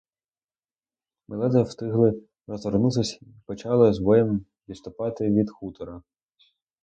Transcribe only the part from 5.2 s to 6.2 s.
від хутора.